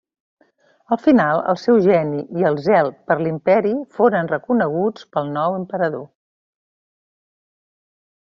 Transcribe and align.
Al 0.95 0.99
final 1.01 1.41
el 1.51 1.59
seu 1.63 1.75
geni 1.87 2.23
i 2.39 2.47
el 2.49 2.57
zel 2.67 2.89
per 3.11 3.17
l'imperi 3.19 3.75
foren 3.99 4.31
reconeguts 4.33 5.07
pel 5.19 5.31
nou 5.37 5.59
emperador. 5.59 6.05